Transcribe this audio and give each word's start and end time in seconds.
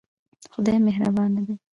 خدای 0.53 0.77
مهربان 0.85 1.31
دی 1.45 1.55